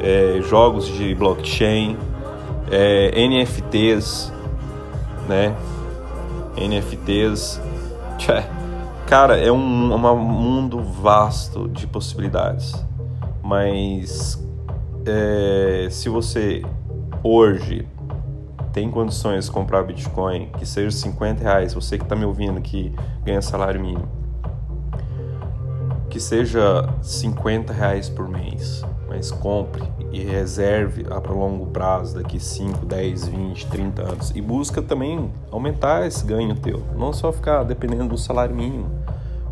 é, 0.00 0.40
jogos 0.42 0.86
de 0.86 1.14
blockchain, 1.14 1.96
é, 2.70 3.26
NFTs, 3.26 4.32
né? 5.28 5.56
NFTs, 6.56 7.60
tchê, 8.18 8.44
Cara, 9.06 9.38
é 9.38 9.52
um, 9.52 9.94
um 9.94 10.16
mundo 10.18 10.82
vasto 10.82 11.68
de 11.68 11.86
possibilidades. 11.86 12.74
Mas 13.40 14.36
é, 15.06 15.88
se 15.90 16.08
você 16.08 16.62
hoje 17.22 17.86
tem 18.72 18.90
condições 18.90 19.46
de 19.46 19.50
comprar 19.50 19.82
Bitcoin, 19.84 20.50
que 20.58 20.66
seja 20.66 20.90
50 20.90 21.42
reais, 21.42 21.72
você 21.72 21.96
que 21.96 22.04
está 22.04 22.14
me 22.14 22.24
ouvindo 22.24 22.60
que 22.60 22.92
ganha 23.24 23.40
salário 23.40 23.80
mínimo, 23.80 24.08
que 26.10 26.20
seja 26.20 26.88
50 27.02 27.72
reais 27.72 28.08
por 28.08 28.28
mês, 28.28 28.84
mas 29.08 29.30
compre 29.30 29.82
e 30.12 30.22
reserve 30.22 31.04
para 31.04 31.32
longo 31.32 31.66
prazo, 31.66 32.16
daqui 32.16 32.40
5, 32.40 32.84
10, 32.84 33.28
20, 33.28 33.66
30 33.66 34.02
anos. 34.02 34.32
E 34.34 34.40
busca 34.40 34.82
também 34.82 35.32
aumentar 35.50 36.06
esse 36.06 36.24
ganho 36.24 36.54
teu, 36.56 36.82
não 36.96 37.12
só 37.12 37.32
ficar 37.32 37.62
dependendo 37.62 38.08
do 38.08 38.18
salário 38.18 38.54
mínimo. 38.54 38.90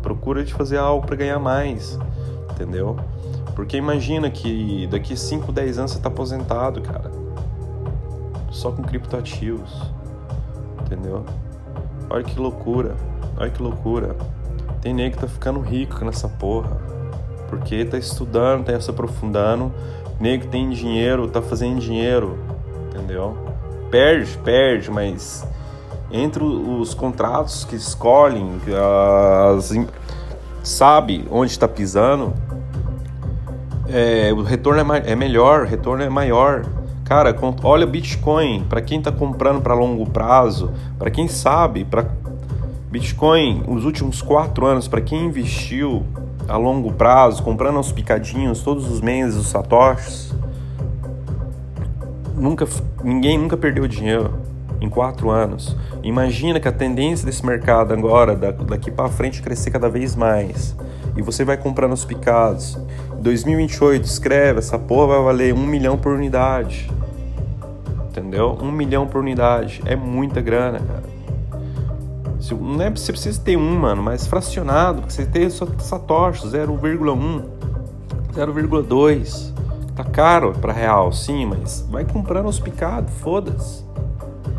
Procura 0.01 0.43
de 0.43 0.53
fazer 0.53 0.77
algo 0.77 1.05
para 1.05 1.15
ganhar 1.15 1.39
mais, 1.39 1.97
entendeu? 2.51 2.95
Porque 3.55 3.77
imagina 3.77 4.29
que 4.29 4.87
daqui 4.87 5.15
5, 5.15 5.51
10 5.51 5.79
anos 5.79 5.91
você 5.91 5.97
está 5.97 6.09
aposentado, 6.09 6.81
cara. 6.81 7.09
Só 8.51 8.71
com 8.71 8.83
criptoativos, 8.83 9.71
entendeu? 10.81 11.25
Olha 12.09 12.23
que 12.23 12.39
loucura, 12.39 12.95
olha 13.37 13.49
que 13.49 13.61
loucura. 13.61 14.15
Tem 14.81 14.93
nego 14.93 15.15
que 15.15 15.21
tá 15.21 15.27
ficando 15.27 15.59
rico 15.59 16.03
nessa 16.05 16.27
porra 16.27 16.85
porque 17.49 17.85
tá 17.85 17.97
estudando, 17.97 18.65
tá 18.65 18.79
se 18.79 18.89
aprofundando. 18.89 19.71
Nego 20.19 20.47
tem 20.47 20.69
dinheiro, 20.69 21.27
tá 21.27 21.41
fazendo 21.41 21.79
dinheiro, 21.79 22.37
entendeu? 22.89 23.37
Perde, 23.89 24.37
perde, 24.39 24.89
mas 24.89 25.45
entre 26.11 26.43
os 26.43 26.93
contratos 26.93 27.65
que 27.65 27.75
escolhem, 27.75 28.61
as, 29.57 29.71
sabe 30.63 31.25
onde 31.29 31.51
está 31.51 31.67
pisando, 31.67 32.33
é, 33.87 34.33
o 34.33 34.41
retorno 34.41 34.93
é, 34.93 35.11
é, 35.11 35.15
melhor, 35.15 35.63
o 35.63 35.65
retorno 35.65 36.03
é 36.03 36.09
maior. 36.09 36.65
Cara, 37.03 37.35
olha 37.63 37.85
Bitcoin, 37.85 38.65
para 38.67 38.81
quem 38.81 38.97
está 38.97 39.11
comprando 39.11 39.61
para 39.61 39.73
longo 39.73 40.09
prazo, 40.09 40.71
para 40.97 41.11
quem 41.11 41.27
sabe, 41.27 41.85
para 41.85 42.07
Bitcoin, 42.89 43.63
os 43.67 43.85
últimos 43.85 44.21
quatro 44.21 44.65
anos, 44.65 44.87
para 44.87 45.01
quem 45.01 45.25
investiu 45.25 46.03
a 46.47 46.57
longo 46.57 46.93
prazo, 46.93 47.43
comprando 47.43 47.77
aos 47.77 47.91
picadinhos 47.91 48.61
todos 48.61 48.89
os 48.89 49.01
meses 49.01 49.37
os 49.37 49.47
satoshis, 49.47 50.33
nunca, 52.35 52.67
ninguém 53.03 53.37
nunca 53.37 53.55
perdeu 53.55 53.87
dinheiro 53.87 54.33
em 54.79 54.89
quatro 54.89 55.29
anos. 55.29 55.75
Imagina 56.03 56.59
que 56.59 56.67
a 56.67 56.71
tendência 56.71 57.25
desse 57.25 57.45
mercado 57.45 57.93
agora, 57.93 58.35
daqui 58.35 58.91
para 58.91 59.09
frente, 59.09 59.41
crescer 59.41 59.71
cada 59.71 59.89
vez 59.89 60.15
mais. 60.15 60.75
E 61.15 61.21
você 61.21 61.43
vai 61.43 61.57
comprando 61.57 61.93
os 61.93 62.05
picados. 62.05 62.77
Em 63.25 63.33
2028, 63.33 64.05
escreve, 64.05 64.59
essa 64.59 64.77
porra 64.77 65.15
vai 65.15 65.23
valer 65.23 65.51
um 65.51 65.65
milhão 65.65 65.97
por 65.97 66.13
unidade. 66.13 66.87
Entendeu? 68.07 68.55
Um 68.61 68.71
milhão 68.71 69.07
por 69.07 69.19
unidade. 69.19 69.81
É 69.83 69.95
muita 69.95 70.41
grana, 70.41 70.79
cara. 70.79 71.03
Não 72.51 72.83
é 72.83 72.91
você 72.91 73.11
precisa 73.11 73.41
ter 73.41 73.57
um, 73.57 73.79
mano, 73.79 74.03
mas 74.03 74.27
fracionado, 74.27 75.01
porque 75.01 75.11
você 75.11 75.25
tem 75.25 75.49
só 75.49 75.65
satoshi 75.79 76.45
0,1, 76.45 77.45
0,2. 78.31 79.53
Tá 79.95 80.03
caro 80.03 80.53
para 80.61 80.71
real, 80.71 81.11
sim, 81.11 81.47
mas 81.47 81.83
vai 81.89 82.05
comprando 82.05 82.45
os 82.45 82.59
picados, 82.59 83.11
foda-se 83.15 83.83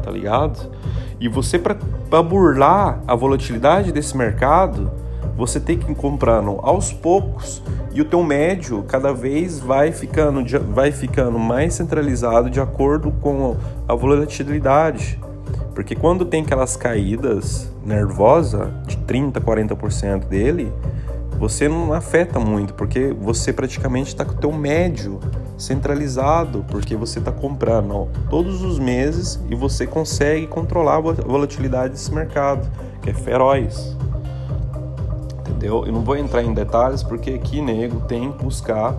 tá 0.07 0.13
ligado? 0.13 0.71
E 1.19 1.29
você, 1.29 1.59
para 1.59 2.23
burlar 2.23 3.01
a 3.09 3.15
volatilidade 3.17 3.91
desse 3.91 4.17
mercado, 4.17 4.89
você 5.37 5.61
tem 5.61 5.79
que 5.79 5.93
ir 5.93 5.95
comprando 5.95 6.59
aos 6.63 6.93
poucos 6.93 7.63
e 7.93 8.01
o 8.01 8.05
teu 8.05 8.23
médio 8.23 8.83
cada 8.89 9.13
vez 9.13 9.59
vai 9.59 9.93
ficando, 9.93 10.43
vai 10.73 10.91
ficando 10.91 11.39
mais 11.39 11.75
centralizado 11.75 12.49
de 12.49 12.61
acordo 12.61 13.11
com 13.21 13.57
a 13.87 13.95
volatilidade. 13.95 15.21
Porque 15.75 15.95
quando 15.95 16.25
tem 16.25 16.43
aquelas 16.43 16.77
caídas 16.77 17.71
nervosa 17.85 18.73
de 18.87 18.97
30, 18.97 19.41
40% 19.41 20.27
dele, 20.27 20.73
você 21.39 21.69
não 21.69 21.93
afeta 21.93 22.41
muito, 22.41 22.73
porque 22.73 23.15
você 23.21 23.53
praticamente 23.53 24.09
está 24.09 24.25
com 24.25 24.33
o 24.33 24.37
teu 24.37 24.53
médio 24.53 25.21
centralizado, 25.59 26.65
porque 26.71 26.97
você 26.97 27.19
está 27.19 27.31
comprando 27.31 28.09
todos 28.31 28.63
os 28.63 28.79
meses 28.79 29.39
e 29.51 29.55
você 29.55 29.87
consegue 29.87 30.47
controlar 30.47 30.97
a 30.97 31.01
volatilidade 31.01 31.93
desse 31.93 32.13
mercado, 32.13 32.67
que 33.03 33.11
é 33.11 33.15
feroz. 33.15 33.97
Entendeu? 35.57 35.87
Eu 35.87 35.93
não 35.93 36.03
vou 36.03 36.15
entrar 36.17 36.43
em 36.43 36.53
detalhes 36.53 37.03
porque 37.03 37.31
aqui, 37.31 37.63
nego, 37.63 38.03
tem 38.03 38.31
que 38.31 38.45
buscar, 38.45 38.95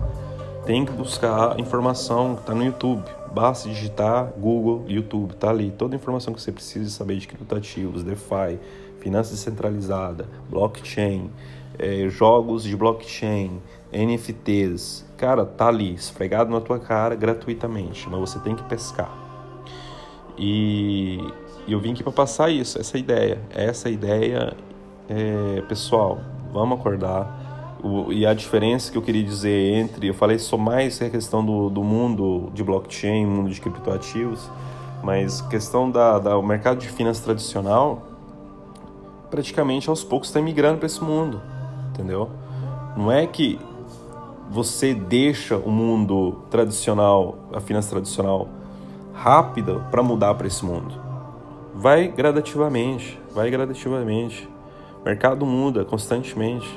tem 0.66 0.84
que 0.84 0.90
buscar 0.90 1.58
informação 1.60 2.34
que 2.34 2.40
está 2.40 2.52
no 2.52 2.64
YouTube. 2.64 3.04
Basta 3.32 3.68
digitar 3.68 4.32
Google, 4.36 4.84
YouTube, 4.88 5.36
tá 5.36 5.50
ali. 5.50 5.70
Toda 5.70 5.94
a 5.94 5.96
informação 5.96 6.34
que 6.34 6.42
você 6.42 6.50
precisa 6.50 6.90
saber 6.90 7.16
de 7.18 7.28
criptoativos, 7.28 8.02
DeFi, 8.02 8.58
finanças 8.98 9.38
descentralizada, 9.38 10.26
blockchain, 10.50 11.30
é, 11.78 12.08
jogos 12.08 12.64
de 12.64 12.76
blockchain, 12.76 13.62
NFTs, 13.92 15.06
cara, 15.16 15.46
tá 15.46 15.68
ali, 15.68 15.94
esfregado 15.94 16.50
na 16.50 16.60
tua 16.60 16.80
cara 16.80 17.14
gratuitamente, 17.14 18.08
mas 18.10 18.18
você 18.18 18.40
tem 18.40 18.56
que 18.56 18.64
pescar. 18.64 19.16
E 20.36 21.20
eu 21.68 21.78
vim 21.78 21.92
aqui 21.92 22.02
para 22.02 22.12
passar 22.12 22.50
isso, 22.50 22.80
essa 22.80 22.98
ideia, 22.98 23.38
essa 23.54 23.88
ideia, 23.88 24.56
é, 25.08 25.60
pessoal, 25.68 26.18
vamos 26.52 26.78
acordar. 26.78 27.78
O, 27.82 28.12
e 28.12 28.26
a 28.26 28.34
diferença 28.34 28.90
que 28.90 28.98
eu 28.98 29.02
queria 29.02 29.22
dizer 29.22 29.74
entre, 29.74 30.08
eu 30.08 30.14
falei 30.14 30.38
só 30.38 30.56
mais 30.56 31.00
a 31.00 31.08
questão 31.08 31.44
do, 31.44 31.70
do 31.70 31.84
mundo 31.84 32.50
de 32.52 32.64
blockchain, 32.64 33.24
mundo 33.24 33.50
de 33.50 33.60
criptoativos, 33.60 34.50
mas 35.02 35.40
questão 35.42 35.90
da, 35.90 36.18
da 36.18 36.36
o 36.36 36.42
mercado 36.42 36.78
de 36.78 36.88
finanças 36.88 37.22
tradicional, 37.24 38.02
praticamente 39.30 39.88
aos 39.88 40.02
poucos 40.02 40.28
está 40.28 40.40
migrando 40.40 40.78
para 40.78 40.86
esse 40.86 41.02
mundo 41.02 41.40
entendeu? 41.98 42.30
Não 42.96 43.10
é 43.10 43.26
que 43.26 43.58
você 44.48 44.94
deixa 44.94 45.56
o 45.56 45.70
mundo 45.70 46.40
tradicional, 46.48 47.36
a 47.52 47.60
finança 47.60 47.90
tradicional, 47.90 48.48
rápida 49.12 49.80
para 49.90 50.02
mudar 50.02 50.34
para 50.34 50.46
esse 50.46 50.64
mundo. 50.64 50.94
Vai 51.74 52.08
gradativamente, 52.08 53.20
vai 53.34 53.50
gradativamente. 53.50 54.48
O 55.00 55.04
mercado 55.04 55.46
muda 55.46 55.84
constantemente. 55.84 56.68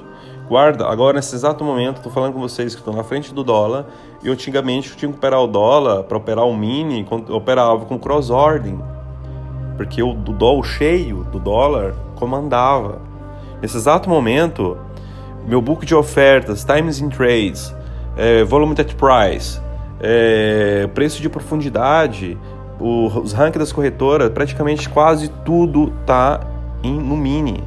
Guarda, 0.47 0.85
agora 0.87 1.15
nesse 1.15 1.33
exato 1.33 1.63
momento, 1.63 1.97
estou 1.97 2.11
falando 2.11 2.33
com 2.33 2.39
vocês 2.39 2.75
que 2.75 2.81
estão 2.81 2.93
na 2.93 3.03
frente 3.03 3.33
do 3.33 3.43
dólar 3.43 3.85
e 4.21 4.29
antigamente 4.29 4.89
eu 4.89 4.97
tinha 4.97 5.09
que 5.09 5.17
operar 5.17 5.41
o 5.41 5.47
dólar 5.47 6.03
para 6.03 6.17
operar 6.17 6.45
o 6.45 6.55
mini, 6.55 7.07
operava 7.29 7.85
com 7.85 7.97
cross 7.97 8.29
ordem, 8.29 8.77
porque 9.77 10.03
o 10.03 10.13
do 10.13 10.33
dólar 10.33 10.63
cheio 10.63 11.23
do 11.23 11.39
dólar 11.39 11.95
comandava. 12.15 13.01
Nesse 13.61 13.77
exato 13.77 14.09
momento, 14.09 14.77
meu 15.47 15.61
book 15.61 15.85
de 15.85 15.95
ofertas, 15.95 16.65
times 16.65 16.99
in 16.99 17.09
trades, 17.09 17.73
é, 18.17 18.43
volume 18.43 18.73
at 18.77 18.93
price, 18.95 19.59
é, 20.01 20.87
preço 20.93 21.21
de 21.21 21.29
profundidade, 21.29 22.37
o, 22.79 23.05
os 23.05 23.31
rankings 23.31 23.59
das 23.59 23.71
corretoras, 23.71 24.29
praticamente 24.29 24.89
quase 24.89 25.29
tudo 25.45 25.93
está 26.01 26.41
no 26.83 27.15
mini. 27.15 27.63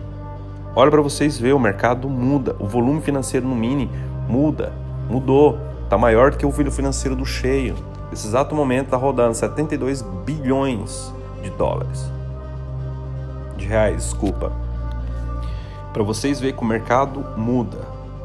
Olha 0.76 0.90
para 0.90 1.00
vocês 1.00 1.38
ver, 1.38 1.52
o 1.52 1.58
mercado 1.58 2.08
muda, 2.08 2.56
o 2.58 2.66
volume 2.66 3.00
financeiro 3.00 3.46
no 3.46 3.54
mini 3.54 3.90
muda, 4.28 4.72
mudou, 5.08 5.58
está 5.84 5.96
maior 5.96 6.30
do 6.30 6.36
que 6.36 6.46
o 6.46 6.50
volume 6.50 6.70
financeiro 6.70 7.14
do 7.14 7.24
cheio. 7.24 7.76
Nesse 8.10 8.26
exato 8.26 8.54
momento 8.54 8.86
está 8.86 8.96
rodando 8.96 9.34
72 9.34 10.02
bilhões 10.24 11.12
de 11.42 11.50
dólares, 11.50 12.10
de 13.56 13.66
reais, 13.66 13.96
desculpa 13.96 14.64
para 15.94 16.02
vocês 16.02 16.40
verem 16.40 16.56
que 16.56 16.62
o 16.62 16.66
mercado 16.66 17.24
muda. 17.36 17.78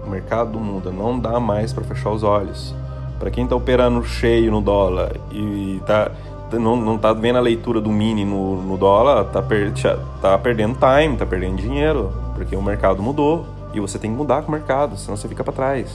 O 0.04 0.10
mercado 0.10 0.60
muda, 0.60 0.90
não 0.90 1.20
dá 1.20 1.40
mais 1.40 1.72
para 1.72 1.84
fechar 1.84 2.10
os 2.10 2.24
olhos. 2.24 2.74
Para 3.20 3.30
quem 3.30 3.44
está 3.44 3.56
operando 3.56 4.04
cheio 4.04 4.52
no 4.52 4.60
dólar 4.60 5.16
e 5.32 5.80
tá, 5.86 6.10
não, 6.54 6.76
não 6.76 6.98
tá 6.98 7.14
vendo 7.14 7.38
a 7.38 7.42
leitura 7.42 7.80
do 7.80 7.92
mini 7.92 8.26
no, 8.26 8.60
no 8.60 8.76
dólar, 8.76 9.26
tá, 9.26 9.42
per, 9.42 9.72
tá 10.20 10.36
perdendo 10.40 10.80
time, 10.80 11.16
tá 11.16 11.28
perdendo 11.28 11.58
dinheiro, 11.58 12.12
porque 12.40 12.56
o 12.56 12.62
mercado 12.62 13.04
mudou 13.04 13.46
e 13.74 13.82
você 13.82 14.00
tem 14.00 14.10
que 14.10 14.18
mudar 14.18 14.44
com 14.44 14.48
o 14.48 14.52
mercado, 14.52 14.98
senão 14.98 15.18
você 15.18 15.28
fica 15.28 15.44
para 15.44 15.52
trás. 15.52 15.90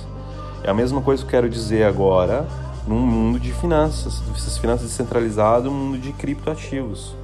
É 0.63 0.71
a 0.71 0.75
mesma 0.75 1.01
coisa 1.01 1.23
que 1.23 1.27
eu 1.27 1.31
quero 1.31 1.49
dizer 1.49 1.85
agora 1.85 2.47
num 2.87 2.99
mundo 2.99 3.41
de 3.41 3.51
finanças, 3.51 4.23
essas 4.35 4.59
finanças 4.59 4.89
descentralizadas, 4.89 5.73
um 5.73 5.75
mundo 5.75 5.99
de 5.99 6.13
criptoativos. 6.13 7.17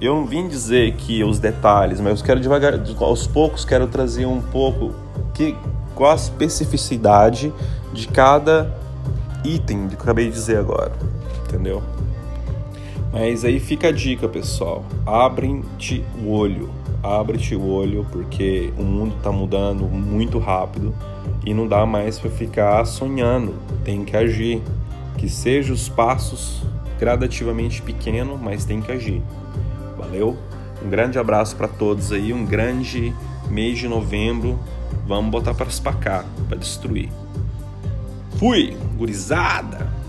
Eu 0.00 0.14
não 0.14 0.26
vim 0.26 0.46
dizer 0.46 0.94
que 0.94 1.24
os 1.24 1.40
detalhes, 1.40 2.00
mas 2.00 2.20
eu 2.20 2.24
quero 2.24 2.38
devagar, 2.38 2.74
aos 3.00 3.26
poucos, 3.26 3.64
quero 3.64 3.88
trazer 3.88 4.26
um 4.26 4.40
pouco 4.40 4.94
que 5.34 5.56
qual 5.94 6.12
a 6.12 6.14
especificidade 6.14 7.52
de 7.92 8.06
cada 8.06 8.72
item 9.44 9.88
que 9.88 9.94
eu 9.94 10.00
acabei 10.00 10.26
de 10.26 10.32
dizer 10.32 10.58
agora, 10.58 10.92
entendeu? 11.48 11.82
Mas 13.12 13.44
aí 13.44 13.58
fica 13.58 13.88
a 13.88 13.92
dica, 13.92 14.28
pessoal. 14.28 14.84
Abre-te 15.04 16.04
o 16.24 16.30
olho. 16.30 16.81
Abre-te 17.02 17.56
o 17.56 17.66
olho 17.66 18.06
porque 18.12 18.72
o 18.78 18.82
mundo 18.82 19.16
está 19.16 19.32
mudando 19.32 19.84
muito 19.84 20.38
rápido 20.38 20.94
e 21.44 21.52
não 21.52 21.66
dá 21.66 21.84
mais 21.84 22.18
para 22.18 22.30
ficar 22.30 22.84
sonhando. 22.84 23.54
Tem 23.84 24.04
que 24.04 24.16
agir. 24.16 24.62
Que 25.18 25.28
sejam 25.28 25.74
os 25.74 25.88
passos 25.88 26.62
gradativamente 26.98 27.82
pequenos, 27.82 28.40
mas 28.40 28.64
tem 28.64 28.80
que 28.80 28.90
agir. 28.90 29.22
Valeu? 29.96 30.36
Um 30.84 30.88
grande 30.88 31.18
abraço 31.18 31.54
para 31.54 31.68
todos 31.68 32.12
aí, 32.12 32.32
um 32.32 32.44
grande 32.44 33.14
mês 33.48 33.78
de 33.78 33.88
novembro. 33.88 34.58
Vamos 35.06 35.30
botar 35.30 35.54
para 35.54 35.66
espacar, 35.66 36.24
para 36.48 36.56
destruir. 36.56 37.08
Fui, 38.38 38.76
gurizada! 38.96 40.01